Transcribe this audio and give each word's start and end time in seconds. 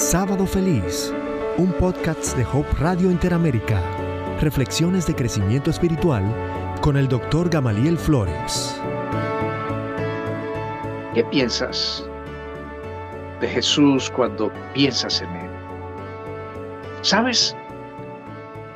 Sábado 0.00 0.46
Feliz, 0.46 1.12
un 1.58 1.74
podcast 1.74 2.34
de 2.34 2.42
Hope 2.42 2.72
Radio 2.78 3.10
Interamérica. 3.10 3.82
Reflexiones 4.40 5.06
de 5.06 5.14
crecimiento 5.14 5.68
espiritual 5.68 6.24
con 6.80 6.96
el 6.96 7.06
doctor 7.06 7.50
Gamaliel 7.50 7.98
Flores. 7.98 8.80
¿Qué 11.12 11.22
piensas 11.24 12.08
de 13.42 13.48
Jesús 13.48 14.10
cuando 14.16 14.50
piensas 14.72 15.20
en 15.20 15.28
Él? 15.36 15.50
¿Sabes? 17.02 17.54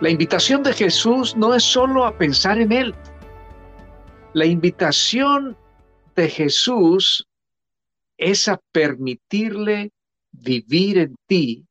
La 0.03 0.11
invitación 0.11 0.63
de 0.63 0.75
Jesús 0.75 1.35
no 1.39 1.55
es 1.55 1.65
solo 1.65 2.05
a 2.05 2.19
pensar 2.19 2.59
en 2.59 2.71
Él. 2.71 2.95
La 4.35 4.45
invitación 4.45 5.57
de 6.17 6.29
Jesús 6.29 7.27
es 8.19 8.47
a 8.47 8.61
permitirle 8.73 9.94
vivir 10.43 10.99
en 10.99 11.17
ti 11.27 11.67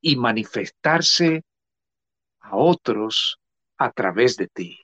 y 0.00 0.16
manifestarse 0.16 1.42
a 2.40 2.56
otros 2.56 3.38
a 3.76 3.90
través 3.92 4.36
de 4.36 4.48
ti. 4.48 4.80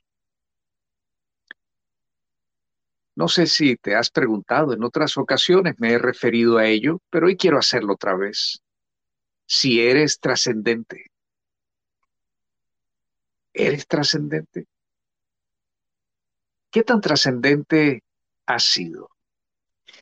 No 3.15 3.27
sé 3.27 3.47
si 3.47 3.75
te 3.77 3.95
has 3.95 4.11
preguntado, 4.11 4.73
en 4.73 4.83
otras 4.83 5.17
ocasiones 5.17 5.75
me 5.79 5.93
he 5.93 5.97
referido 5.97 6.59
a 6.59 6.67
ello, 6.67 6.99
pero 7.09 7.25
hoy 7.25 7.35
quiero 7.35 7.57
hacerlo 7.57 7.93
otra 7.93 8.15
vez. 8.15 8.61
Si 9.47 9.81
eres 9.81 10.19
trascendente, 10.19 11.07
¿eres 13.53 13.87
trascendente? 13.87 14.67
¿Qué 16.71 16.83
tan 16.83 17.01
trascendente 17.01 18.03
has 18.45 18.63
sido? 18.65 19.09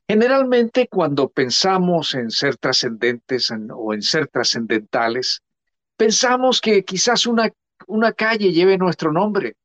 Generalmente 0.07 0.87
cuando 0.87 1.29
pensamos 1.29 2.13
en 2.13 2.29
ser 2.29 2.57
trascendentes 2.57 3.51
o 3.73 3.93
en 3.93 4.03
ser 4.03 4.27
trascendentales, 4.27 5.41
pensamos 5.97 6.61
que 6.61 6.83
quizás 6.83 7.25
una, 7.25 7.51
una 7.87 8.13
calle 8.13 8.51
lleve 8.51 8.77
nuestro 8.77 9.11
nombre. 9.11 9.55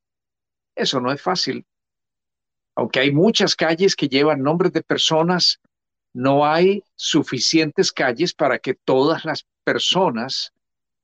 Eso 0.75 0.99
no 1.01 1.13
es 1.13 1.21
fácil. 1.21 1.67
Aunque 2.75 3.01
hay 3.01 3.13
muchas 3.13 3.55
calles 3.55 3.95
que 3.95 4.09
llevan 4.09 4.43
nombres 4.43 4.73
de 4.73 4.83
personas, 4.83 5.61
no 6.15 6.47
hay 6.47 6.83
suficientes 6.95 7.93
calles 7.93 8.33
para 8.33 8.59
que 8.59 8.73
todas 8.75 9.27
las 9.27 9.47
personas 9.63 10.55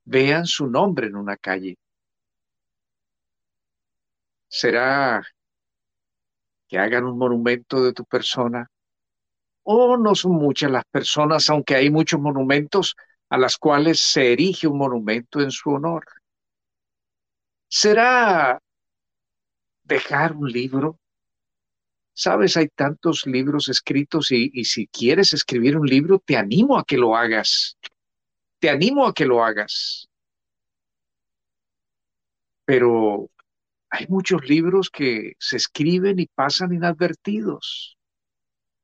vean 0.03 0.47
su 0.47 0.65
nombre 0.65 1.07
en 1.07 1.15
una 1.15 1.37
calle. 1.37 1.77
¿Será 4.47 5.21
que 6.67 6.79
hagan 6.79 7.05
un 7.05 7.17
monumento 7.17 7.83
de 7.83 7.93
tu 7.93 8.03
persona? 8.03 8.69
O 9.69 9.97
no 9.97 10.15
son 10.15 10.31
muchas 10.33 10.71
las 10.71 10.85
personas, 10.85 11.49
aunque 11.49 11.75
hay 11.75 11.89
muchos 11.89 12.21
monumentos 12.21 12.95
a 13.29 13.37
las 13.37 13.57
cuales 13.57 13.99
se 13.99 14.31
erige 14.31 14.65
un 14.65 14.77
monumento 14.77 15.41
en 15.41 15.51
su 15.51 15.71
honor. 15.71 16.05
¿Será 17.67 18.61
dejar 19.83 20.37
un 20.37 20.49
libro? 20.49 20.97
Sabes, 22.13 22.55
hay 22.55 22.69
tantos 22.69 23.25
libros 23.27 23.67
escritos 23.67 24.31
y, 24.31 24.49
y, 24.53 24.63
si 24.63 24.87
quieres 24.87 25.33
escribir 25.33 25.77
un 25.77 25.85
libro, 25.85 26.19
te 26.25 26.37
animo 26.37 26.77
a 26.77 26.85
que 26.85 26.97
lo 26.97 27.17
hagas. 27.17 27.77
Te 28.59 28.69
animo 28.69 29.05
a 29.05 29.13
que 29.13 29.25
lo 29.25 29.43
hagas. 29.43 30.07
Pero 32.63 33.29
hay 33.89 34.05
muchos 34.07 34.47
libros 34.47 34.89
que 34.89 35.33
se 35.39 35.57
escriben 35.57 36.19
y 36.19 36.27
pasan 36.27 36.73
inadvertidos 36.73 37.96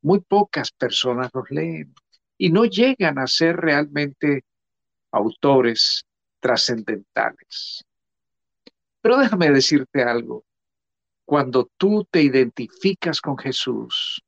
muy 0.04 0.20
pocas 0.20 0.70
personas 0.70 1.30
los 1.32 1.50
leen 1.50 1.94
y 2.36 2.50
no 2.50 2.66
llegan 2.66 3.18
a 3.18 3.26
ser 3.26 3.56
realmente 3.56 4.44
autores 5.10 6.04
trascendentales. 6.40 7.82
Pero 9.00 9.16
déjame 9.16 9.50
decirte 9.50 10.02
algo. 10.02 10.44
Cuando 11.24 11.70
tú 11.78 12.06
te 12.10 12.20
identificas 12.20 13.22
con 13.22 13.38
Jesús, 13.38 14.22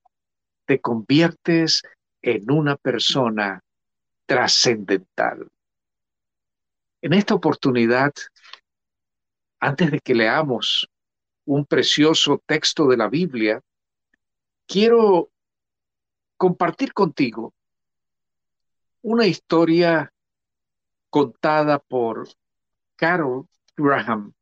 te 0.65 0.81
conviertes 0.81 1.83
en 2.23 2.51
una 2.51 2.77
persona 2.77 3.63
trascendental. 4.25 5.47
En 7.03 7.13
esta 7.13 7.35
oportunidad, 7.35 8.13
antes 9.61 9.91
de 9.91 10.01
que 10.01 10.15
leamos 10.15 10.89
un 11.45 11.67
precioso 11.67 12.43
texto 12.47 12.89
de 12.89 12.97
la 12.97 13.09
Biblia, 13.09 13.61
quiero 14.67 15.31
compartir 16.37 16.93
contigo 16.93 17.55
una 19.03 19.27
historia 19.27 20.13
contada 21.11 21.79
por 21.79 22.29
Carol 22.97 23.47
Graham 23.77 24.33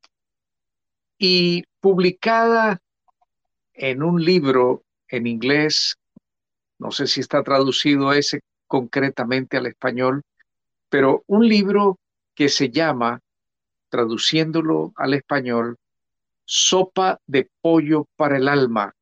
y 1.18 1.64
publicada 1.80 2.80
en 3.74 4.02
un 4.02 4.24
libro 4.24 4.82
en 5.08 5.26
inglés, 5.26 5.96
no 6.78 6.90
sé 6.90 7.06
si 7.06 7.20
está 7.20 7.42
traducido 7.42 8.12
ese 8.12 8.40
concretamente 8.66 9.56
al 9.56 9.66
español, 9.66 10.22
pero 10.88 11.22
un 11.26 11.46
libro 11.48 11.98
que 12.34 12.48
se 12.48 12.70
llama, 12.70 13.20
traduciéndolo 13.88 14.92
al 14.96 15.14
español, 15.14 15.76
Sopa 16.46 17.20
de 17.26 17.48
pollo 17.62 18.06
para 18.16 18.36
el 18.36 18.48
alma, 18.48 18.94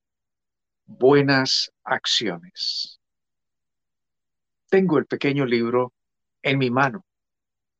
buenas 0.86 1.71
acciones. 1.84 3.00
Tengo 4.68 4.98
el 4.98 5.06
pequeño 5.06 5.44
libro 5.44 5.92
en 6.42 6.58
mi 6.58 6.70
mano. 6.70 7.04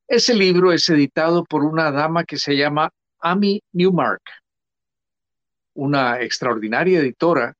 Ese 0.06 0.34
libro 0.34 0.72
es 0.72 0.88
editado 0.88 1.44
por 1.44 1.64
una 1.64 1.90
dama 1.90 2.24
que 2.24 2.36
se 2.36 2.56
llama 2.56 2.90
Amy 3.18 3.62
Newmark, 3.72 4.22
una 5.74 6.20
extraordinaria 6.20 7.00
editora 7.00 7.54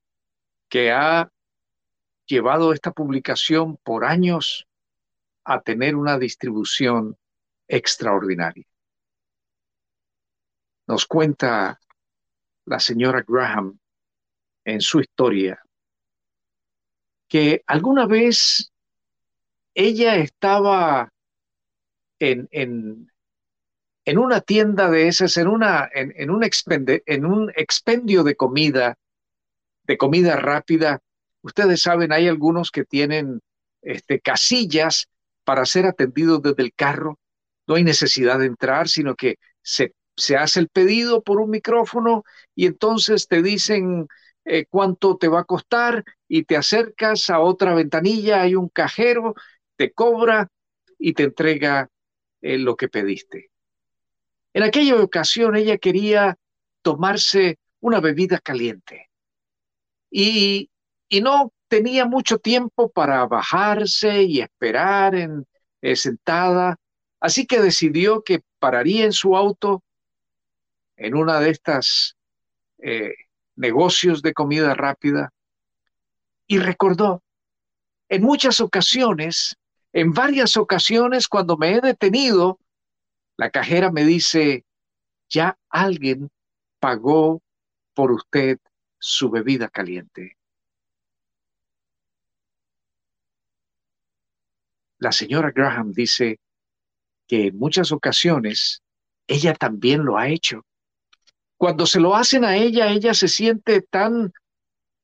que 0.69 0.91
ha 0.93 1.31
llevado 2.27 2.73
esta 2.73 2.93
publicación 2.93 3.79
por 3.79 4.05
años 4.05 4.67
a 5.45 5.61
tener 5.61 5.97
una 5.97 6.19
distribución 6.19 7.17
extraordinaria. 7.69 8.67
Nos 10.87 11.07
cuenta 11.07 11.81
la 12.67 12.81
señora 12.81 13.25
Graham 13.27 13.79
en 14.65 14.81
su 14.81 15.01
historia 15.01 15.63
que 17.33 17.63
alguna 17.67 18.05
vez 18.05 18.71
ella 19.75 20.17
estaba 20.17 21.09
en, 22.19 22.47
en, 22.53 23.11
en 24.05 24.19
una 24.19 24.43
tienda 24.43 24.91
de 24.91 25.09
esas, 25.09 25.39
en, 25.39 25.49
una, 25.49 25.89
en, 25.95 26.13
en, 26.17 26.31
un 26.31 26.45
en 27.07 27.25
un 27.25 27.51
expendio 27.57 28.23
de 28.23 28.37
comida, 28.37 28.99
de 29.85 29.97
comida 29.97 30.37
rápida. 30.37 31.01
Ustedes 31.41 31.81
saben, 31.81 32.13
hay 32.13 32.29
algunos 32.29 32.71
que 32.71 32.85
tienen 32.85 33.41
este, 33.81 34.21
casillas 34.21 35.09
para 35.45 35.65
ser 35.65 35.87
atendidos 35.87 36.43
desde 36.43 36.65
el 36.65 36.75
carro. 36.75 37.19
No 37.67 37.77
hay 37.77 37.85
necesidad 37.85 38.41
de 38.41 38.47
entrar, 38.47 38.91
sino 38.91 39.15
que 39.15 39.37
se, 39.63 39.95
se 40.19 40.37
hace 40.37 40.61
el 40.61 40.69
pedido 40.69 41.23
por 41.23 41.41
un 41.41 41.49
micrófono 41.49 42.25
y 42.55 42.67
entonces 42.67 43.27
te 43.27 43.41
dicen 43.41 44.07
eh, 44.45 44.67
cuánto 44.69 45.17
te 45.17 45.29
va 45.29 45.41
a 45.41 45.45
costar 45.45 46.05
y 46.29 46.45
te 46.45 46.57
acercas 46.57 47.31
a 47.31 47.41
otra 47.41 47.75
ventanilla, 47.75 48.43
hay 48.43 48.55
un 48.55 48.69
cajero, 48.69 49.35
te 49.77 49.93
cobra 49.93 50.49
y 50.99 51.15
te 51.15 51.25
entrega 51.25 51.89
eh, 52.41 52.59
lo 52.59 52.77
que 52.77 52.89
pediste. 52.89 53.51
En 54.55 54.63
aquella 54.63 54.97
ocasión 55.03 55.57
ella 55.57 55.79
quería 55.79 56.37
tomarse 56.83 57.59
una 57.81 58.01
bebida 58.01 58.39
caliente 58.39 59.11
y, 60.11 60.71
y 61.09 61.21
no 61.21 61.53
tenía 61.69 62.05
mucho 62.07 62.39
tiempo 62.39 62.91
para 62.91 63.27
bajarse 63.27 64.23
y 64.23 64.41
esperar 64.41 65.15
en, 65.15 65.47
eh, 65.81 65.97
sentada, 65.97 66.77
así 67.21 67.47
que 67.47 67.61
decidió 67.61 68.23
que 68.23 68.41
pararía 68.59 69.05
en 69.05 69.13
su 69.13 69.37
auto 69.37 69.83
en 70.97 71.15
una 71.15 71.41
de 71.41 71.51
estas 71.51 72.17
negocios 73.57 74.23
de 74.23 74.33
comida 74.33 74.75
rápida, 74.75 75.33
y 76.47 76.59
recordó, 76.59 77.23
en 78.09 78.23
muchas 78.23 78.61
ocasiones, 78.61 79.57
en 79.93 80.13
varias 80.13 80.57
ocasiones 80.57 81.29
cuando 81.29 81.57
me 81.57 81.75
he 81.75 81.81
detenido, 81.81 82.59
la 83.37 83.51
cajera 83.51 83.91
me 83.91 84.05
dice, 84.05 84.65
ya 85.29 85.59
alguien 85.71 86.31
pagó 86.79 87.43
por 87.95 88.13
usted 88.13 88.59
su 88.99 89.31
bebida 89.31 89.69
caliente. 89.69 90.37
La 94.99 95.11
señora 95.11 95.51
Graham 95.51 95.93
dice 95.93 96.39
que 97.27 97.49
en 97.49 97.59
muchas 97.59 97.93
ocasiones 97.93 98.83
ella 99.27 99.55
también 99.55 100.05
lo 100.05 100.17
ha 100.17 100.29
hecho. 100.29 100.65
Cuando 101.63 101.87
se 101.87 102.01
lo 102.01 102.17
hacen 102.17 102.45
a 102.45 102.57
ella, 102.57 102.89
ella 102.89 103.15
se 103.15 103.29
siente 103.29 103.83
tan, 103.83 104.33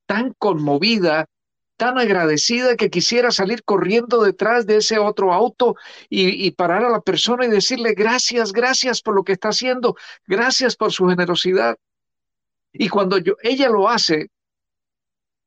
tan 0.07 0.35
conmovida 0.37 1.27
tan 1.77 1.99
agradecida 1.99 2.75
que 2.75 2.91
quisiera 2.91 3.31
salir 3.31 3.63
corriendo 3.63 4.25
detrás 4.25 4.67
de 4.67 4.79
ese 4.79 4.99
otro 4.99 5.33
auto 5.33 5.77
y, 6.09 6.51
parar 6.51 6.85
a 6.85 6.91
la 6.91 7.01
persona 7.01 7.45
y 7.47 7.49
decirle 7.49 7.95
gracias, 7.95 8.53
gracias 8.53 9.03
por 9.03 9.15
lo 9.15 9.23
que 9.23 9.35
está 9.35 9.51
haciendo, 9.51 9.95
gracias 10.27 10.75
por 10.75 10.91
su 10.91 11.07
generosidad. 11.07 11.77
Y 12.73 12.89
cuando 12.89 13.19
ella 13.45 13.69
lo 13.69 13.89
hace, 13.89 14.33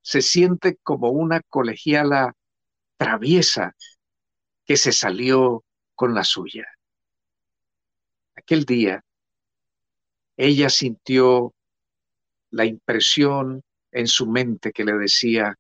se 0.02 0.22
siente 0.22 0.78
como 0.82 1.10
una 1.10 1.42
colegiala 1.42 2.34
traviesa 2.96 3.76
que 4.64 4.78
se 4.78 4.94
salió 4.94 5.66
con 5.94 6.14
la 6.14 6.24
suya. 6.24 6.66
Aquel 8.38 8.64
día, 8.64 9.04
ella 10.44 10.70
sintió 10.70 11.54
la 12.50 12.66
impresión 12.66 13.62
en 13.92 14.08
su 14.08 14.26
mente 14.26 14.72
que 14.72 14.84
le 14.84 14.94
decía, 14.94 15.56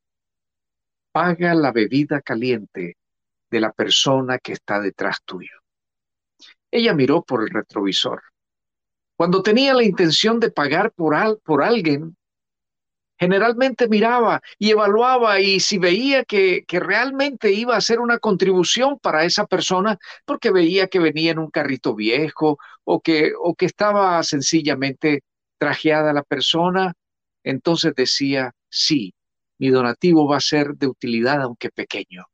paga 1.12 1.54
la 1.54 1.72
bebida 1.72 2.20
caliente 2.22 2.98
de 3.52 3.60
la 3.60 3.72
persona 3.74 4.40
que 4.40 4.54
está 4.54 4.80
detrás 4.80 5.20
tuyo. 5.24 5.56
Ella 6.72 6.96
miró 6.96 7.22
por 7.22 7.44
el 7.44 7.52
retrovisor. 7.52 8.24
Cuando 9.16 9.44
tenía 9.44 9.76
la 9.76 9.84
intención 9.84 10.40
de 10.40 10.50
pagar 10.50 10.92
por, 10.94 11.14
por 11.44 11.64
alguien, 11.64 12.18
generalmente 13.22 13.88
miraba 13.88 14.42
y 14.58 14.72
evaluaba 14.72 15.40
y 15.40 15.60
si 15.60 15.78
veía 15.78 16.26
que, 16.26 16.66
que, 16.68 16.80
realmente 16.80 17.52
iba 17.52 17.76
a 17.76 17.78
hacer 17.78 18.00
una 18.00 18.18
contribución 18.18 18.98
para 18.98 19.26
esa 19.26 19.46
persona, 19.46 20.00
porque 20.26 20.50
veía 20.50 20.88
que 20.88 20.98
venía 20.98 21.32
en 21.32 21.38
un 21.38 21.52
carrito 21.52 21.94
viejo 21.94 22.58
o 22.84 23.00
que, 23.00 23.34
o 23.40 23.54
que 23.54 23.68
estaba 23.68 24.24
sencillamente 24.24 25.22
trajeada 25.60 26.14
la 26.14 26.24
persona, 26.24 26.96
entonces 27.44 27.94
decía, 27.96 28.54
sí, 28.70 29.14
mi 29.60 29.70
donativo 29.70 30.28
va 30.28 30.38
a 30.38 30.42
ser 30.42 30.74
de 30.74 30.88
utilidad 30.88 31.44
aunque 31.44 31.70
pequeño. 31.70 32.26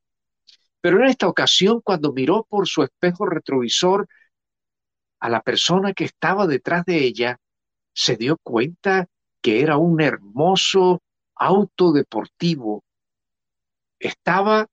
Pero 0.79 1.01
en 1.01 1.07
esta 1.07 1.27
ocasión, 1.27 1.81
cuando 1.81 2.13
miró 2.13 2.45
por 2.47 2.65
su 2.65 2.83
espejo 2.83 3.25
retrovisor 3.25 4.07
a 5.19 5.29
la 5.29 5.41
persona 5.41 5.91
que 5.91 6.05
estaba 6.05 6.47
detrás 6.47 6.85
de 6.85 7.03
ella, 7.03 7.39
se 7.93 8.15
dio 8.15 8.37
cuenta 8.41 9.09
que 9.47 9.61
era 9.61 9.77
un 9.77 10.01
hermoso 10.01 11.01
auto 11.35 11.93
deportivo. 11.93 12.83
Estaba 13.97 14.67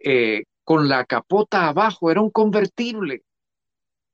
eh, 0.00 0.42
con 0.64 0.88
la 0.88 1.04
capota 1.04 1.68
abajo, 1.68 2.10
era 2.10 2.20
un 2.20 2.30
convertible. 2.30 3.22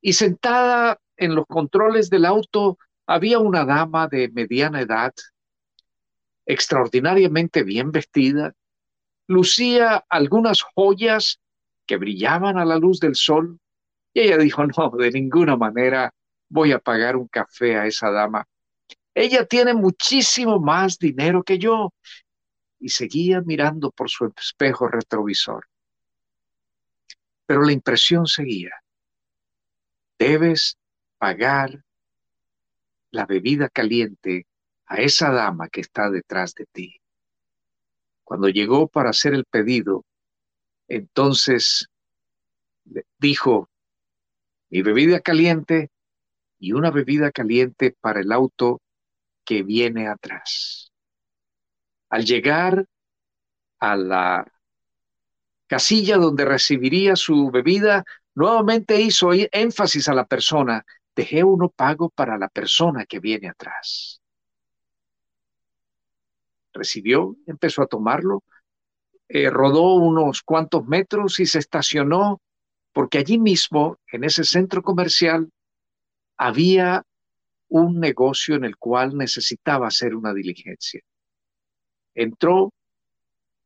Y 0.03 0.13
sentada 0.13 1.01
en 1.17 1.35
los 1.35 1.47
controles 1.47 2.11
del 2.11 2.27
auto 2.27 2.77
había 3.07 3.39
una 3.39 3.65
dama 3.65 4.07
de 4.07 4.29
mediana 4.29 4.83
edad, 4.83 5.15
extraordinariamente 6.45 7.63
bien 7.63 7.91
vestida, 7.91 8.53
lucía 9.29 10.05
algunas 10.11 10.61
joyas 10.61 11.41
que 11.87 11.97
brillaban 11.97 12.59
a 12.59 12.67
la 12.67 12.77
luz 12.77 13.01
del 13.01 13.15
sol, 13.15 13.59
y 14.13 14.21
ella 14.21 14.37
dijo, 14.37 14.67
no, 14.67 14.91
de 14.91 15.11
ninguna 15.11 15.57
manera 15.57 16.13
voy 16.51 16.73
a 16.73 16.79
pagar 16.79 17.17
un 17.17 17.29
café 17.29 17.79
a 17.79 17.87
esa 17.87 18.11
dama. 18.11 18.47
Ella 19.21 19.45
tiene 19.45 19.75
muchísimo 19.75 20.61
más 20.61 20.97
dinero 20.97 21.43
que 21.43 21.59
yo. 21.59 21.93
Y 22.79 22.91
seguía 22.91 23.41
mirando 23.41 23.91
por 23.91 24.09
su 24.09 24.33
espejo 24.37 24.87
retrovisor. 24.87 25.67
Pero 27.45 27.63
la 27.63 27.73
impresión 27.73 28.27
seguía. 28.27 28.71
Debes 30.21 30.79
pagar 31.19 31.85
la 33.11 33.27
bebida 33.27 33.69
caliente 33.69 34.47
a 34.87 34.99
esa 34.99 35.33
dama 35.33 35.69
que 35.69 35.81
está 35.81 36.11
detrás 36.11 36.55
de 36.55 36.67
ti. 36.67 37.01
Cuando 38.23 38.49
llegó 38.49 38.87
para 38.87 39.11
hacer 39.11 39.35
el 39.35 39.47
pedido, 39.47 40.05
entonces 40.87 41.89
dijo, 43.19 43.69
mi 44.71 44.83
bebida 44.83 45.19
caliente 45.19 45.91
y 46.61 46.73
una 46.73 46.93
bebida 46.93 47.33
caliente 47.33 47.97
para 48.01 48.21
el 48.21 48.31
auto 48.31 48.81
que 49.49 49.63
viene 49.63 50.07
atrás. 50.09 50.93
Al 52.11 52.27
llegar 52.27 52.85
a 53.81 53.97
la 53.97 54.47
casilla 55.67 56.19
donde 56.19 56.45
recibiría 56.45 57.17
su 57.17 57.51
bebida, 57.51 58.05
nuevamente 58.35 59.01
hizo 59.01 59.31
énfasis 59.33 60.07
a 60.11 60.15
la 60.15 60.27
persona 60.27 60.85
dejé 61.17 61.43
uno 61.45 61.71
pago 61.71 62.11
para 62.11 62.37
la 62.37 62.49
persona 62.49 63.07
que 63.07 63.21
viene 63.21 63.49
atrás. 63.49 64.21
Recibió, 66.75 67.35
empezó 67.47 67.81
a 67.81 67.87
tomarlo, 67.87 68.45
eh, 69.29 69.49
rodó 69.49 69.95
unos 69.95 70.43
cuantos 70.43 70.87
metros 70.87 71.41
y 71.41 71.47
se 71.47 71.59
estacionó 71.59 72.43
porque 72.93 73.17
allí 73.17 73.39
mismo, 73.39 73.97
en 74.13 74.25
ese 74.25 74.45
centro 74.45 74.83
comercial, 74.83 75.51
había 76.37 77.03
un 77.69 78.01
negocio 78.01 78.55
en 78.55 78.65
el 78.65 78.77
cual 78.77 79.17
necesitaba 79.17 79.89
hacer 79.89 80.15
una 80.15 80.33
diligencia. 80.33 81.03
Entró, 82.15 82.73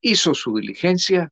hizo 0.01 0.35
su 0.35 0.57
diligencia 0.57 1.31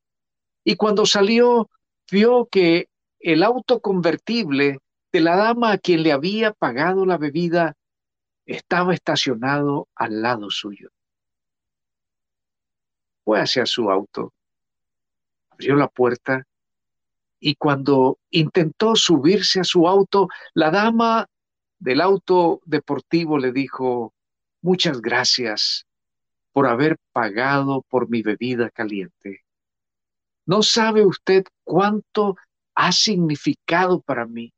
y 0.64 0.76
cuando 0.76 1.06
salió 1.06 1.68
vio 2.10 2.46
que 2.50 2.88
el 3.18 3.42
auto 3.42 3.80
convertible 3.80 4.78
de 5.12 5.20
la 5.20 5.36
dama 5.36 5.72
a 5.72 5.78
quien 5.78 6.02
le 6.02 6.12
había 6.12 6.52
pagado 6.52 7.04
la 7.04 7.18
bebida 7.18 7.76
estaba 8.46 8.94
estacionado 8.94 9.88
al 9.94 10.22
lado 10.22 10.50
suyo. 10.50 10.90
Fue 13.24 13.40
hacia 13.40 13.66
su 13.66 13.90
auto, 13.90 14.32
abrió 15.50 15.76
la 15.76 15.88
puerta 15.88 16.46
y 17.38 17.54
cuando 17.54 18.18
intentó 18.30 18.96
subirse 18.96 19.60
a 19.60 19.64
su 19.64 19.88
auto, 19.88 20.28
la 20.54 20.70
dama 20.70 21.26
del 21.80 22.02
auto 22.02 22.60
deportivo 22.66 23.38
le 23.38 23.52
dijo, 23.52 24.14
muchas 24.60 25.00
gracias 25.00 25.86
por 26.52 26.66
haber 26.66 26.98
pagado 27.12 27.82
por 27.88 28.08
mi 28.08 28.22
bebida 28.22 28.70
caliente. 28.70 29.44
No 30.44 30.62
sabe 30.62 31.04
usted 31.04 31.44
cuánto 31.64 32.36
ha 32.74 32.92
significado 32.92 34.00
para 34.00 34.26
mí. 34.26 34.52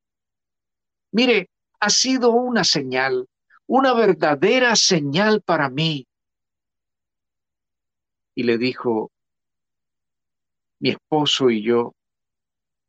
Mire, 1.12 1.48
ha 1.80 1.90
sido 1.90 2.30
una 2.30 2.64
señal, 2.64 3.28
una 3.66 3.94
verdadera 3.94 4.75
señal 4.75 5.42
para 5.42 5.70
mí. 5.70 6.06
Y 8.34 8.42
le 8.44 8.58
dijo, 8.58 9.12
mi 10.80 10.90
esposo 10.90 11.50
y 11.50 11.62
yo 11.62 11.94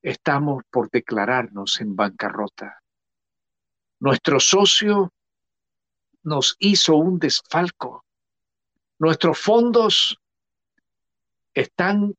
estamos 0.02 0.64
por 0.72 0.90
declararnos 0.90 1.80
en 1.82 1.96
bancarrota. 1.96 2.83
Nuestro 4.04 4.42
socio 4.42 5.14
nos 6.24 6.58
hizo 6.60 6.98
un 6.98 7.20
desfalco. 7.20 8.04
Nuestros 9.00 9.40
fondos 9.40 10.20
están 11.54 12.14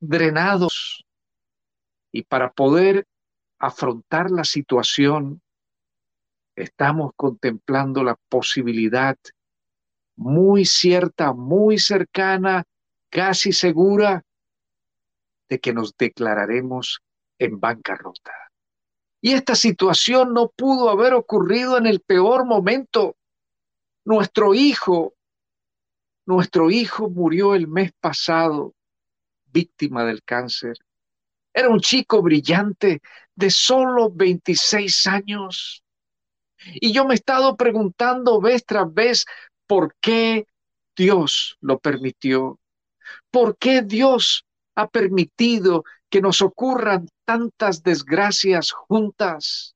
drenados 0.00 1.04
y 2.12 2.22
para 2.22 2.50
poder 2.50 3.06
afrontar 3.58 4.30
la 4.30 4.42
situación, 4.42 5.42
estamos 6.56 7.12
contemplando 7.14 8.02
la 8.02 8.14
posibilidad 8.30 9.18
muy 10.16 10.64
cierta, 10.64 11.34
muy 11.34 11.78
cercana, 11.78 12.64
casi 13.10 13.52
segura, 13.52 14.24
de 15.50 15.60
que 15.60 15.74
nos 15.74 15.94
declararemos 15.94 17.02
en 17.38 17.60
bancarrota. 17.60 18.47
Y 19.20 19.32
esta 19.32 19.54
situación 19.54 20.32
no 20.32 20.48
pudo 20.48 20.90
haber 20.90 21.14
ocurrido 21.14 21.76
en 21.76 21.86
el 21.86 22.00
peor 22.00 22.44
momento. 22.44 23.16
Nuestro 24.04 24.54
hijo, 24.54 25.14
nuestro 26.26 26.70
hijo 26.70 27.10
murió 27.10 27.54
el 27.54 27.66
mes 27.66 27.92
pasado 28.00 28.74
víctima 29.46 30.04
del 30.04 30.22
cáncer. 30.22 30.76
Era 31.52 31.68
un 31.68 31.80
chico 31.80 32.22
brillante 32.22 33.00
de 33.34 33.50
solo 33.50 34.10
26 34.10 35.06
años. 35.06 35.82
Y 36.74 36.92
yo 36.92 37.04
me 37.04 37.14
he 37.14 37.16
estado 37.16 37.56
preguntando 37.56 38.40
vez 38.40 38.64
tras 38.64 38.92
vez 38.92 39.24
por 39.66 39.94
qué 40.00 40.46
Dios 40.96 41.56
lo 41.60 41.78
permitió. 41.78 42.58
¿Por 43.30 43.56
qué 43.58 43.82
Dios 43.82 44.44
ha 44.74 44.88
permitido 44.88 45.84
que 46.10 46.20
nos 46.20 46.42
ocurran 46.42 47.08
tantas 47.24 47.82
desgracias 47.82 48.72
juntas? 48.72 49.74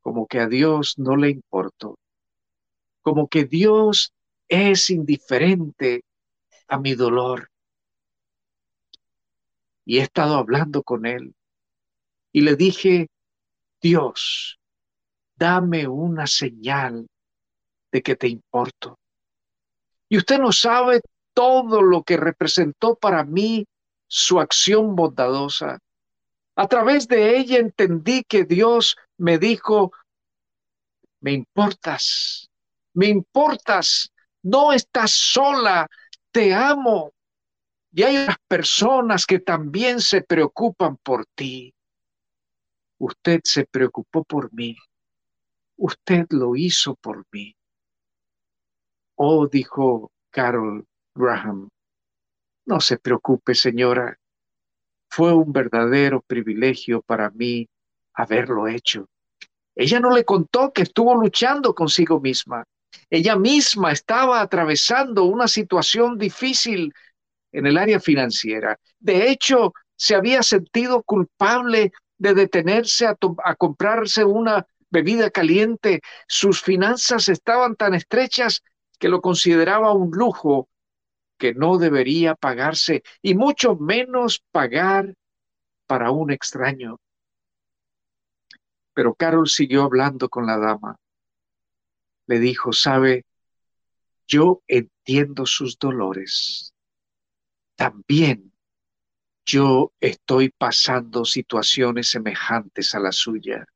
Como 0.00 0.26
que 0.26 0.40
a 0.40 0.48
Dios 0.48 0.98
no 0.98 1.16
le 1.16 1.30
importó. 1.30 1.98
Como 3.02 3.28
que 3.28 3.44
Dios 3.44 4.12
es 4.48 4.90
indiferente 4.90 6.04
a 6.68 6.78
mi 6.78 6.94
dolor 6.94 7.50
y 9.84 9.98
he 9.98 10.02
estado 10.02 10.36
hablando 10.36 10.82
con 10.82 11.06
él. 11.06 11.34
Y 12.32 12.40
le 12.40 12.56
dije, 12.56 13.08
Dios, 13.80 14.58
dame 15.36 15.86
una 15.86 16.26
señal 16.26 17.06
de 17.92 18.02
que 18.02 18.16
te 18.16 18.28
importo. 18.28 18.98
Y 20.08 20.16
usted 20.16 20.38
no 20.38 20.52
sabe 20.52 21.00
todo 21.34 21.82
lo 21.82 22.02
que 22.02 22.16
representó 22.16 22.96
para 22.96 23.24
mí 23.24 23.66
su 24.14 24.38
acción 24.38 24.94
bondadosa. 24.94 25.80
A 26.54 26.68
través 26.68 27.08
de 27.08 27.36
ella 27.36 27.58
entendí 27.58 28.22
que 28.22 28.44
Dios 28.44 28.96
me 29.18 29.38
dijo, 29.38 29.92
me 31.20 31.32
importas, 31.32 32.48
me 32.94 33.08
importas, 33.08 34.12
no 34.44 34.72
estás 34.72 35.10
sola, 35.10 35.88
te 36.30 36.54
amo. 36.54 37.12
Y 37.92 38.04
hay 38.04 38.18
otras 38.18 38.36
personas 38.46 39.26
que 39.26 39.40
también 39.40 40.00
se 40.00 40.22
preocupan 40.22 40.96
por 40.98 41.26
ti. 41.34 41.74
Usted 43.00 43.40
se 43.42 43.66
preocupó 43.66 44.22
por 44.22 44.52
mí. 44.54 44.76
Usted 45.76 46.26
lo 46.30 46.54
hizo 46.54 46.94
por 46.94 47.24
mí. 47.32 47.56
Oh, 49.16 49.48
dijo 49.48 50.12
Carol 50.30 50.86
Graham, 51.16 51.68
no 52.66 52.80
se 52.80 52.98
preocupe, 52.98 53.54
señora. 53.54 54.18
Fue 55.08 55.32
un 55.32 55.52
verdadero 55.52 56.20
privilegio 56.22 57.02
para 57.02 57.30
mí 57.30 57.68
haberlo 58.14 58.66
hecho. 58.68 59.08
Ella 59.76 60.00
no 60.00 60.10
le 60.10 60.24
contó 60.24 60.72
que 60.72 60.82
estuvo 60.82 61.14
luchando 61.14 61.74
consigo 61.74 62.20
misma. 62.20 62.64
Ella 63.10 63.36
misma 63.36 63.92
estaba 63.92 64.40
atravesando 64.40 65.24
una 65.24 65.48
situación 65.48 66.16
difícil 66.16 66.92
en 67.52 67.66
el 67.66 67.76
área 67.76 68.00
financiera. 68.00 68.78
De 68.98 69.30
hecho, 69.30 69.72
se 69.96 70.14
había 70.14 70.42
sentido 70.42 71.02
culpable 71.02 71.92
de 72.18 72.34
detenerse 72.34 73.06
a, 73.06 73.16
a, 73.44 73.54
comprarse 73.56 74.24
una 74.24 74.66
bebida 74.90 75.30
caliente. 75.30 76.00
Sus 76.28 76.62
finanzas 76.62 77.28
estaban 77.28 77.76
tan 77.76 77.94
estrechas 77.94 78.62
que 78.98 79.08
lo 79.08 79.20
consideraba 79.20 79.92
un 79.92 80.10
lujo 80.12 80.68
que 81.38 81.54
no 81.54 81.78
debería 81.78 82.34
pagarse 82.34 83.02
y 83.22 83.34
mucho 83.34 83.76
menos 83.76 84.42
pagar 84.50 85.14
para 85.86 86.10
un 86.10 86.30
extraño. 86.30 86.98
Pero 88.94 89.14
Carol 89.14 89.48
siguió 89.48 89.82
hablando 89.82 90.28
con 90.28 90.46
la 90.46 90.56
dama. 90.56 90.96
Le 92.26 92.38
dijo, 92.38 92.72
sabe, 92.72 93.24
yo 94.26 94.62
entiendo 94.66 95.46
sus 95.46 95.78
dolores. 95.78 96.72
También 97.76 98.52
yo 99.44 99.92
estoy 100.00 100.50
pasando 100.50 101.24
situaciones 101.24 102.10
semejantes 102.10 102.94
a 102.94 103.00
la 103.00 103.12
suya. 103.12 103.66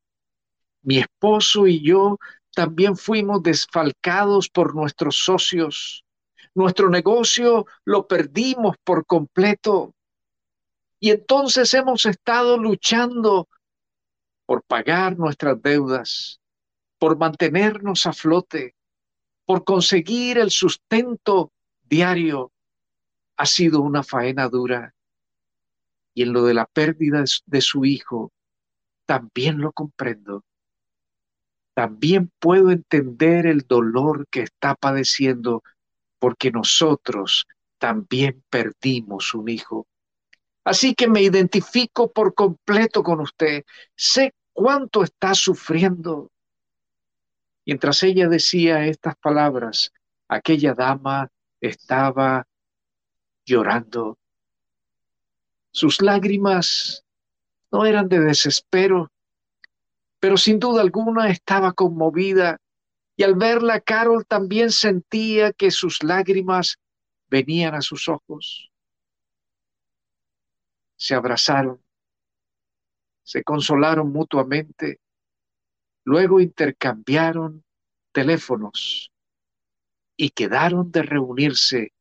Mi 0.82 0.98
esposo 0.98 1.66
y 1.66 1.82
yo 1.82 2.18
también 2.54 2.96
fuimos 2.96 3.42
desfalcados 3.42 4.48
por 4.48 4.74
nuestros 4.74 5.16
socios. 5.16 6.04
Nuestro 6.58 6.90
negocio 6.90 7.66
lo 7.84 8.08
perdimos 8.08 8.74
por 8.82 9.06
completo. 9.06 9.94
Y 10.98 11.12
entonces 11.12 11.72
hemos 11.72 12.04
estado 12.04 12.58
luchando 12.58 13.48
por 14.44 14.64
pagar 14.64 15.16
nuestras 15.16 15.62
deudas, 15.62 16.40
por 16.98 17.16
mantenernos 17.16 18.06
a 18.06 18.12
flote, 18.12 18.74
por 19.44 19.62
conseguir 19.62 20.36
el 20.36 20.50
sustento 20.50 21.52
diario. 21.88 22.50
Ha 23.36 23.46
sido 23.46 23.80
una 23.80 24.02
faena 24.02 24.48
dura. 24.48 24.96
Y 26.12 26.24
en 26.24 26.32
lo 26.32 26.42
de 26.42 26.54
la 26.54 26.66
pérdida 26.66 27.22
de 27.46 27.60
su 27.60 27.84
hijo, 27.84 28.32
también 29.06 29.60
lo 29.60 29.70
comprendo. 29.70 30.42
También 31.74 32.32
puedo 32.40 32.72
entender 32.72 33.46
el 33.46 33.60
dolor 33.60 34.26
que 34.28 34.40
está 34.40 34.74
padeciendo 34.74 35.62
porque 36.18 36.50
nosotros 36.50 37.46
también 37.78 38.42
perdimos 38.50 39.34
un 39.34 39.48
hijo. 39.48 39.87
Así 40.64 40.94
que 40.94 41.08
me 41.08 41.22
identifico 41.22 42.12
por 42.12 42.34
completo 42.34 43.02
con 43.02 43.20
usted. 43.20 43.64
Sé 43.96 44.34
cuánto 44.52 45.02
está 45.02 45.34
sufriendo. 45.34 46.30
Mientras 47.64 48.02
ella 48.02 48.28
decía 48.28 48.84
estas 48.87 49.16
palabras, 49.16 49.92
aquella 50.28 50.75
dama 50.75 51.30
estaba 51.60 52.46
llorando. 53.46 54.18
Sus 55.70 56.02
lágrimas 56.02 57.04
no 57.70 57.87
eran 57.87 58.08
de 58.08 58.20
desespero, 58.20 59.10
pero 60.18 60.37
sin 60.37 60.58
duda 60.58 60.82
alguna 60.82 61.30
estaba 61.30 61.72
conmovida 61.72 62.58
y 63.18 63.25
al 63.25 63.34
verla 63.34 63.80
Carol 63.80 64.25
también 64.25 64.70
sentía 64.70 65.52
que 65.52 65.72
sus 65.72 66.04
lágrimas 66.04 66.78
venían 67.28 67.75
a 67.75 67.82
sus 67.82 68.08
ojos. 68.08 68.70
Se 70.96 71.16
abrazaron, 71.16 71.82
se 73.25 73.42
consolaron 73.42 74.12
mutuamente, 74.12 75.00
luego 76.04 76.38
intercambiaron 76.38 77.64
teléfonos 78.12 79.10
y 80.16 80.30
quedaron 80.30 80.92
de 80.92 81.02
reunirse 81.02 81.92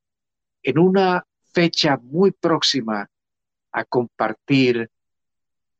en 0.61 0.77
una 0.77 1.25
fecha 1.51 1.97
muy 1.97 2.29
próxima 2.29 3.09
a 3.71 3.85
compartir 3.85 4.91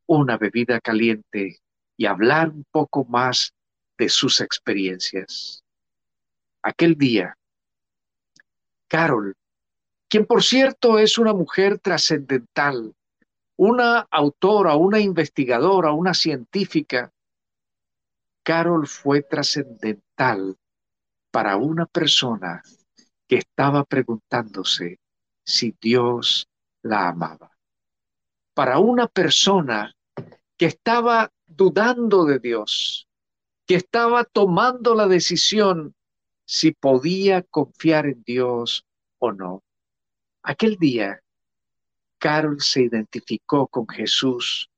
una 0.08 0.36
bebida 0.36 0.82
caliente 0.82 1.60
y 1.96 2.08
hablar 2.08 2.50
un 2.50 2.66
poco 2.72 3.06
más 3.06 3.54
de 3.98 4.10
sus 4.10 4.42
experiencias. 4.42 5.64
Aquel 6.62 6.96
día, 6.96 7.38
Carol, 8.88 9.36
quien 10.10 10.26
por 10.26 10.44
cierto 10.44 11.00
es 11.00 11.18
una 11.18 11.34
mujer 11.34 11.80
trascendental, 11.80 12.94
una 13.58 14.08
autora, 14.12 14.76
una 14.76 15.00
investigadora, 15.00 15.92
una 15.92 16.14
científica, 16.14 17.12
Carol 18.44 18.88
fue 18.88 19.24
trascendental 19.24 20.56
para 21.32 21.58
una 21.58 21.86
persona 21.86 22.64
que 23.28 23.38
estaba 23.38 23.84
preguntándose 23.84 25.00
si 25.44 25.76
Dios 25.82 26.48
la 26.82 27.10
amaba. 27.10 27.52
Para 28.54 28.80
una 28.80 29.08
persona 29.08 29.94
que 30.56 30.66
estaba 30.66 31.32
dudando 31.46 32.26
de 32.26 32.40
Dios, 32.40 33.07
que 33.68 33.76
estaba 33.76 34.24
tomando 34.24 34.96
la 34.96 35.08
decisión 35.08 35.94
si 36.46 36.72
podía 36.72 37.44
confiar 37.44 38.06
en 38.06 38.24
Dios 38.24 38.86
o 39.20 39.34
no. 39.34 39.62
Aquel 40.42 40.78
día, 40.78 41.22
Carol 42.18 42.62
se 42.62 42.84
identificó 42.84 43.68
con 43.68 43.86
Jesús, 43.88 44.70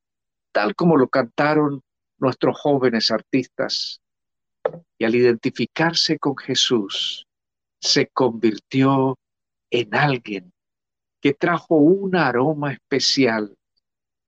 tal 0.50 0.74
como 0.74 0.96
lo 0.96 1.08
cantaron 1.08 1.82
nuestros 2.18 2.58
jóvenes 2.60 3.12
artistas. 3.12 4.00
Y 4.98 5.04
al 5.04 5.14
identificarse 5.14 6.18
con 6.18 6.36
Jesús, 6.36 7.26
se 7.80 8.08
convirtió 8.08 9.16
en 9.70 9.94
alguien 9.94 10.52
que 11.20 11.32
trajo 11.32 11.76
un 11.76 12.16
aroma 12.16 12.72
especial 12.72 13.56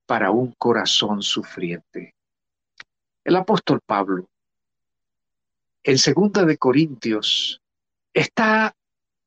para 0.05 0.31
un 0.31 0.53
corazón 0.53 1.21
sufriente. 1.21 2.15
El 3.25 3.35
apóstol 3.35 3.79
Pablo 3.85 4.29
en 5.83 5.97
Segunda 5.97 6.45
de 6.45 6.57
Corintios 6.57 7.61
está 8.13 8.75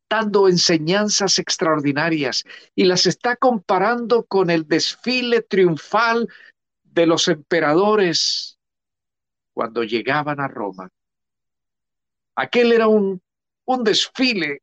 dando 0.08 0.48
enseñanzas 0.48 1.38
extraordinarias 1.38 2.44
y 2.74 2.84
las 2.84 3.06
está 3.06 3.36
comparando 3.36 4.24
con 4.24 4.50
el 4.50 4.66
desfile 4.66 5.42
triunfal 5.42 6.28
de 6.84 7.06
los 7.06 7.28
emperadores 7.28 8.58
cuando 9.52 9.82
llegaban 9.82 10.40
a 10.40 10.48
Roma. 10.48 10.90
Aquel 12.36 12.72
era 12.72 12.88
un, 12.88 13.20
un 13.64 13.84
desfile 13.84 14.62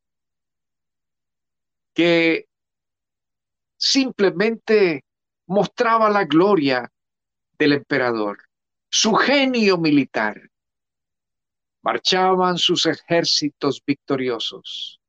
que 1.94 2.48
simplemente 3.78 5.04
mostraba 5.48 6.10
la 6.10 6.24
gloria 6.24 6.92
del 7.58 7.74
emperador, 7.74 8.40
su 8.90 9.14
genio 9.14 9.78
militar 9.78 10.50
marchaban 11.84 12.58
sus 12.58 12.86
ejércitos 12.86 13.84
victoriosos. 13.86 15.00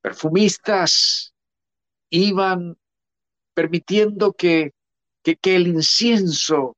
Perfumistas 0.00 1.34
iban 2.08 2.78
permitiendo 3.52 4.32
que, 4.32 4.72
que, 5.22 5.56
el 5.56 5.66
incienso 5.66 6.76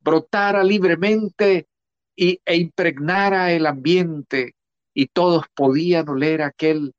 brotara 0.00 0.64
libremente 0.64 1.68
y, 2.16 2.40
e 2.44 2.56
impregnara 2.56 3.52
el 3.52 3.66
ambiente 3.66 4.56
y 4.94 5.06
todos 5.06 5.44
podían 5.54 6.08
oler 6.08 6.42
aquel, 6.42 6.92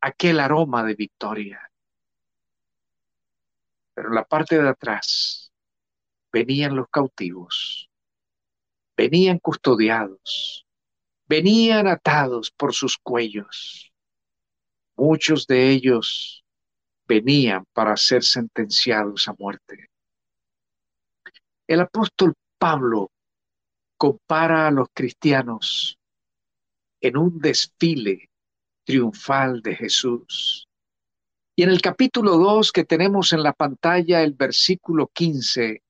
aquel 0.00 0.40
aroma 0.40 0.84
de 0.84 0.94
victoria. 0.94 1.70
Pero 3.94 4.08
en 4.08 4.14
la 4.14 4.24
parte 4.24 4.62
de 4.62 4.68
atrás 4.68 5.52
venían 6.32 6.76
los 6.76 6.88
cautivos 6.88 7.89
venían 9.00 9.38
custodiados, 9.38 10.66
venían 11.26 11.86
atados 11.86 12.50
por 12.50 12.74
sus 12.74 12.98
cuellos. 12.98 13.90
muchos 14.94 15.46
de 15.46 15.70
ellos 15.70 16.44
venían 17.08 17.64
para 17.72 17.96
ser 17.96 18.22
sentenciados 18.22 19.26
a 19.26 19.34
muerte. 19.38 19.88
El 21.66 21.80
apóstol 21.80 22.34
Pablo 22.58 23.10
compara 23.96 24.66
a 24.66 24.70
los 24.70 24.88
cristianos 24.92 25.98
en 27.00 27.16
un 27.16 27.38
desfile 27.38 28.28
triunfal 28.84 29.62
de 29.62 29.76
Jesús. 29.76 30.68
Y 31.56 31.62
en 31.62 31.70
el 31.70 31.80
capítulo 31.80 32.36
2 32.36 32.70
que 32.70 32.84
tenemos 32.84 33.32
en 33.32 33.42
la 33.42 33.54
pantalla, 33.54 34.22
el 34.22 34.34
versículo 34.34 35.06
15, 35.06 35.82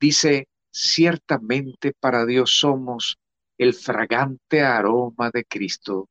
dice, 0.00 0.47
ciertamente 0.70 1.92
para 1.98 2.24
Dios 2.26 2.58
somos 2.58 3.18
el 3.58 3.74
fragante 3.74 4.62
aroma 4.62 5.30
de 5.32 5.44
Cristo, 5.44 6.08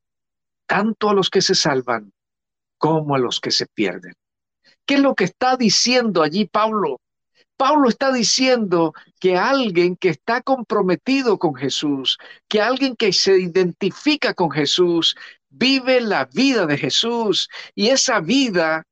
tanto 0.65 1.09
a 1.09 1.13
los 1.13 1.29
que 1.29 1.41
se 1.41 1.55
salvan 1.55 2.11
como 2.77 3.15
a 3.15 3.19
los 3.19 3.39
que 3.39 3.51
se 3.51 3.65
pierden. 3.65 4.13
¿Qué 4.85 4.95
es 4.95 4.99
lo 4.99 5.15
que 5.15 5.23
está 5.23 5.57
diciendo 5.57 6.21
allí 6.21 6.45
Pablo? 6.45 6.99
Pablo 7.57 7.89
está 7.89 8.13
diciendo 8.13 8.93
que 9.19 9.35
alguien 9.35 9.95
que 9.95 10.09
está 10.09 10.41
comprometido 10.41 11.39
con 11.39 11.55
Jesús, 11.55 12.17
que 12.47 12.61
alguien 12.61 12.95
que 12.95 13.11
se 13.13 13.39
identifica 13.39 14.33
con 14.33 14.51
Jesús, 14.51 15.15
vive 15.49 16.01
la 16.01 16.25
vida 16.25 16.67
de 16.67 16.77
Jesús 16.77 17.49
y 17.73 17.87
esa 17.87 18.19
vida 18.19 18.83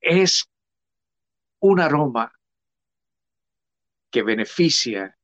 es 0.00 0.46
un 1.60 1.80
aroma 1.80 2.32
que 4.10 4.22
beneficia 4.22 5.16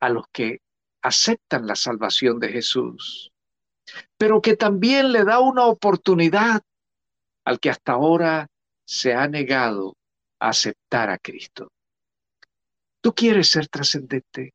a 0.00 0.08
los 0.08 0.24
que 0.32 0.60
aceptan 1.02 1.66
la 1.66 1.76
salvación 1.76 2.38
de 2.38 2.48
Jesús, 2.48 3.32
pero 4.16 4.40
que 4.40 4.56
también 4.56 5.12
le 5.12 5.24
da 5.24 5.40
una 5.40 5.66
oportunidad 5.66 6.62
al 7.44 7.60
que 7.60 7.70
hasta 7.70 7.92
ahora 7.92 8.48
se 8.84 9.14
ha 9.14 9.28
negado 9.28 9.96
aceptar 10.38 11.10
a 11.10 11.18
Cristo. 11.18 11.70
Tú 13.00 13.14
quieres 13.14 13.48
ser 13.48 13.68
trascendente. 13.68 14.52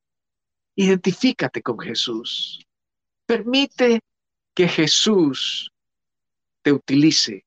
Identifícate 0.75 1.62
con 1.62 1.79
Jesús. 1.79 2.65
Permite 3.25 4.01
que 4.53 4.67
Jesús 4.67 5.72
te 6.62 6.72
utilice. 6.72 7.46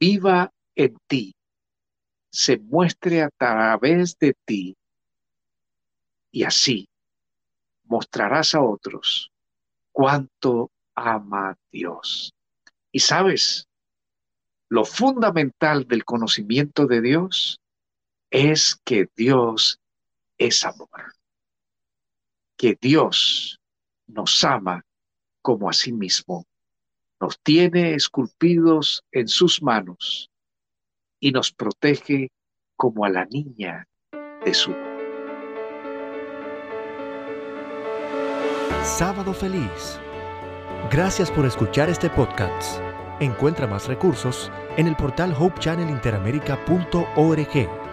Viva 0.00 0.50
en 0.74 0.96
ti. 1.06 1.34
Se 2.30 2.58
muestre 2.58 3.22
a 3.22 3.30
través 3.30 4.18
de 4.18 4.34
ti. 4.44 4.76
Y 6.30 6.44
así 6.44 6.88
mostrarás 7.84 8.54
a 8.54 8.62
otros 8.62 9.32
cuánto 9.92 10.70
ama 10.94 11.58
Dios. 11.72 12.34
Y 12.92 13.00
sabes, 13.00 13.66
lo 14.68 14.84
fundamental 14.84 15.86
del 15.88 16.04
conocimiento 16.04 16.86
de 16.86 17.00
Dios 17.00 17.60
es 18.30 18.76
que 18.84 19.08
Dios 19.16 19.80
es 20.36 20.64
amor. 20.64 21.14
Que 22.56 22.76
Dios 22.80 23.60
nos 24.06 24.44
ama 24.44 24.84
como 25.42 25.70
a 25.70 25.72
sí 25.72 25.92
mismo. 25.92 26.44
Nos 27.20 27.40
tiene 27.40 27.94
esculpidos 27.94 29.02
en 29.10 29.28
sus 29.28 29.62
manos 29.62 30.30
y 31.20 31.32
nos 31.32 31.52
protege 31.52 32.30
como 32.76 33.04
a 33.04 33.10
la 33.10 33.24
niña 33.24 33.86
de 34.44 34.54
su 34.54 34.72
Sábado 38.84 39.34
feliz. 39.34 39.98
Gracias 40.90 41.30
por 41.30 41.44
escuchar 41.44 41.90
este 41.90 42.08
podcast. 42.10 42.80
Encuentra 43.20 43.66
más 43.66 43.86
recursos 43.86 44.50
en 44.76 44.86
el 44.86 44.96
portal 44.96 45.34
hopechannelinteramerica.org 45.38 47.87